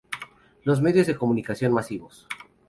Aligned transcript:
Los 0.63 0.81
medios 0.81 1.05
de 1.05 1.15
comunicación 1.15 1.73
masivos. 1.73 2.25